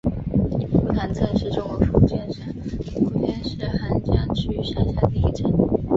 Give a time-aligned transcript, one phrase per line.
[0.81, 2.43] 梧塘镇是中国福建省
[2.95, 5.45] 莆田市涵江区下辖的一个镇。